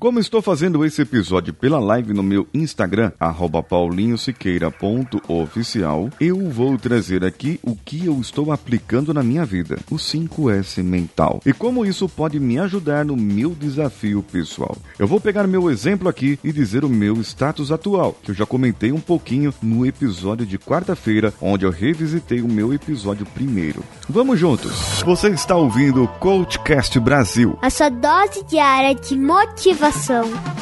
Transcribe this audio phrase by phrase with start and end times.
[0.00, 3.12] Como estou fazendo esse episódio pela live no meu Instagram,
[3.68, 10.82] paulinhosiqueira.oficial, eu vou trazer aqui o que eu estou aplicando na minha vida, o 5S
[10.82, 14.74] mental, e como isso pode me ajudar no meu desafio pessoal.
[14.98, 18.46] Eu vou pegar meu exemplo aqui e dizer o meu status atual, que eu já
[18.46, 23.84] comentei um pouquinho no episódio de quarta-feira, onde eu revisitei o meu episódio primeiro.
[24.08, 25.02] Vamos juntos!
[25.04, 27.58] Você está ouvindo o Coachcast Brasil.
[27.60, 29.89] A sua dose diária de motivação.
[29.92, 30.59] So.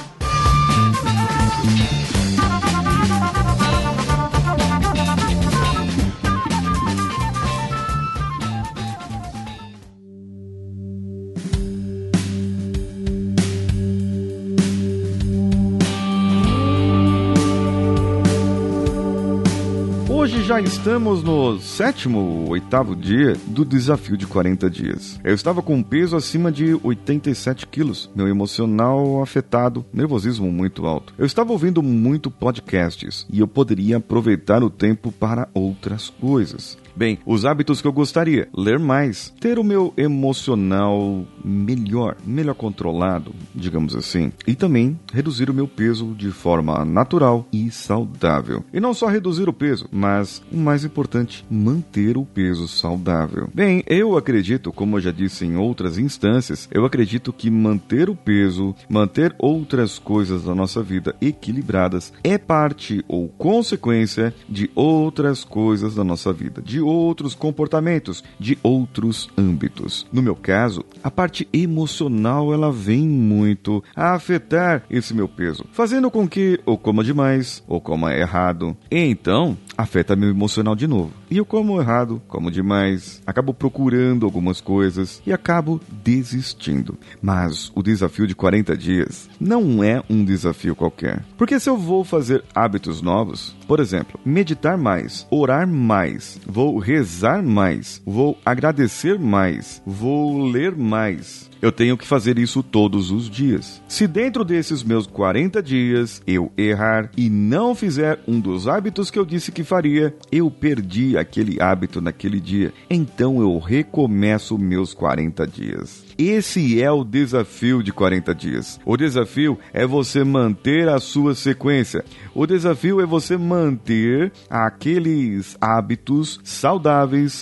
[20.28, 25.18] Hoje já estamos no sétimo, oitavo dia do desafio de 40 dias.
[25.24, 31.14] Eu estava com um peso acima de 87 quilos, meu emocional afetado, nervosismo muito alto.
[31.16, 36.76] Eu estava ouvindo muito podcasts e eu poderia aproveitar o tempo para outras coisas.
[36.98, 43.32] Bem, os hábitos que eu gostaria: ler mais, ter o meu emocional melhor, melhor controlado,
[43.54, 48.64] digamos assim, e também reduzir o meu peso de forma natural e saudável.
[48.72, 53.48] E não só reduzir o peso, mas o mais importante, manter o peso saudável.
[53.54, 58.16] Bem, eu acredito, como eu já disse em outras instâncias, eu acredito que manter o
[58.16, 65.94] peso, manter outras coisas da nossa vida equilibradas é parte ou consequência de outras coisas
[65.94, 70.06] da nossa vida, de outros comportamentos, de outros âmbitos.
[70.12, 76.10] No meu caso, a parte emocional ela vem muito a afetar esse meu peso, fazendo
[76.10, 78.76] com que ou coma demais ou coma errado.
[78.90, 81.12] E então, afeta meu emocional de novo.
[81.30, 86.98] E eu como errado, como demais, acabo procurando algumas coisas e acabo desistindo.
[87.22, 91.24] Mas o desafio de 40 dias não é um desafio qualquer.
[91.36, 97.42] Porque se eu vou fazer hábitos novos, por exemplo, meditar mais, orar mais, vou rezar
[97.42, 103.82] mais, vou agradecer mais, vou ler mais, eu tenho que fazer isso todos os dias.
[103.88, 109.18] Se dentro desses meus 40 dias eu errar e não fizer um dos hábitos que
[109.18, 112.72] eu disse que faria, eu perdi aquele hábito naquele dia.
[112.88, 116.04] Então eu recomeço meus 40 dias.
[116.16, 118.80] Esse é o desafio de 40 dias.
[118.84, 122.04] O desafio é você manter a sua sequência.
[122.34, 126.40] O desafio é você manter aqueles hábitos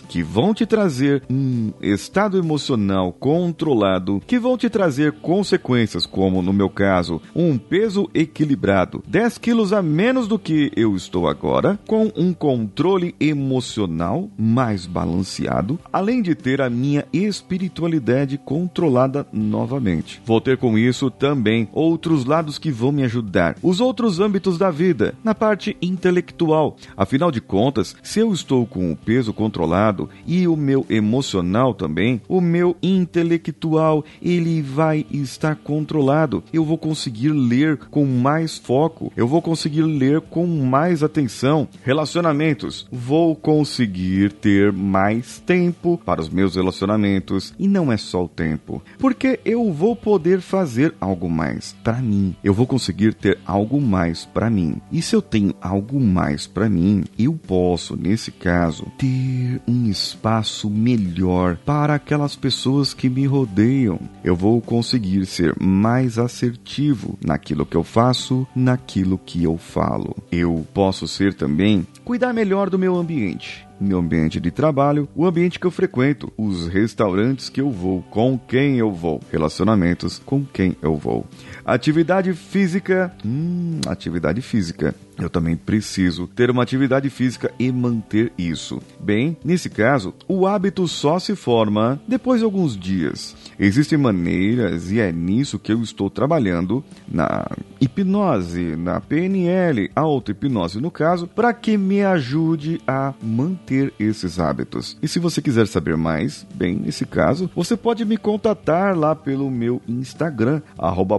[0.08, 6.52] que vão te trazer um estado emocional controlado, que vão te trazer consequências, como no
[6.52, 12.12] meu caso, um peso equilibrado, 10 quilos a menos do que eu estou agora, com
[12.16, 20.22] um controle emocional mais balanceado, além de ter a minha espiritualidade controlada novamente.
[20.24, 24.70] Vou ter com isso também outros lados que vão me ajudar, os outros âmbitos da
[24.70, 26.76] vida, na parte intelectual.
[26.96, 32.20] Afinal de contas, se eu estou com o peso controlado e o meu emocional também,
[32.28, 36.42] o meu intelectual ele vai estar controlado.
[36.52, 41.68] Eu vou conseguir ler com mais foco, eu vou conseguir ler com mais atenção.
[41.84, 48.28] Relacionamentos, vou conseguir ter mais tempo para os meus relacionamentos e não é só o
[48.28, 52.34] tempo porque eu vou poder fazer algo mais para mim.
[52.42, 54.80] Eu vou conseguir ter algo mais para mim.
[54.90, 60.70] E se eu tenho algo mais para mim, eu posso, nesse caso, ter um espaço
[60.70, 63.98] melhor para aquelas pessoas que me rodeiam.
[64.24, 70.16] Eu vou conseguir ser mais assertivo naquilo que eu faço, naquilo que eu falo.
[70.30, 75.58] Eu posso ser também cuidar melhor do meu ambiente meu ambiente de trabalho, o ambiente
[75.58, 80.76] que eu frequento, os restaurantes que eu vou, com quem eu vou, relacionamentos com quem
[80.80, 81.26] eu vou.
[81.64, 84.94] Atividade física, hum, atividade física.
[85.18, 88.82] Eu também preciso ter uma atividade física e manter isso.
[89.00, 93.34] Bem, nesse caso, o hábito só se forma depois de alguns dias.
[93.58, 97.46] Existem maneiras, e é nisso que eu estou trabalhando, na
[97.80, 103.65] hipnose, na PNL, auto-hipnose no caso, para que me ajude a manter
[103.98, 104.96] esses hábitos.
[105.02, 109.50] E se você quiser saber mais, bem, nesse caso, você pode me contatar lá pelo
[109.50, 110.62] meu Instagram,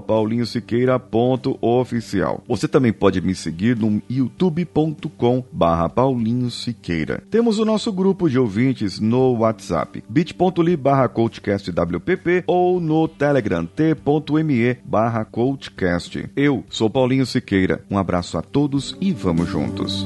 [0.07, 2.43] paulinhosiqueira.oficial.
[2.47, 5.87] Você também pode me seguir no youtube.com barra.
[7.29, 14.77] Temos o nosso grupo de ouvintes no WhatsApp, bit.ly barra coachcastwpp ou no Telegram, t.me
[14.85, 16.29] barra coachcast.
[16.35, 17.83] Eu sou Paulinho Siqueira.
[17.89, 20.05] Um abraço a todos e vamos juntos.